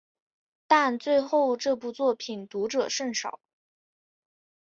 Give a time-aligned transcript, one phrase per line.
[0.65, 3.39] 但最后这部作品读者甚少。